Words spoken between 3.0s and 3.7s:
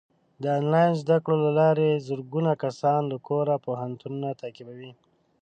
له کوره